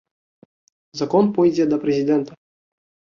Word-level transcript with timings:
Закон 1.01 1.25
пойдзе 1.35 1.67
да 1.73 1.77
прэзідэнта. 1.83 2.31